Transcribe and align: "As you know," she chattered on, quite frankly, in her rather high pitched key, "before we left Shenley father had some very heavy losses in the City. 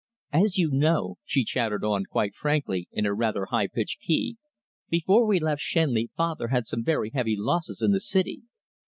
"As 0.33 0.57
you 0.57 0.71
know," 0.71 1.17
she 1.25 1.43
chattered 1.43 1.83
on, 1.83 2.05
quite 2.05 2.33
frankly, 2.33 2.87
in 2.91 3.05
her 3.05 3.13
rather 3.15 3.45
high 3.45 3.67
pitched 3.67 4.01
key, 4.01 4.37
"before 4.89 5.27
we 5.27 5.39
left 5.39 5.61
Shenley 5.61 6.09
father 6.17 6.47
had 6.47 6.65
some 6.65 6.83
very 6.83 7.11
heavy 7.11 7.35
losses 7.37 7.83
in 7.83 7.91
the 7.91 8.01
City. 8.01 8.41